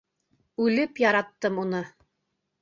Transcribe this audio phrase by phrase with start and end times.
[0.63, 1.83] Үлеп яраттым уны.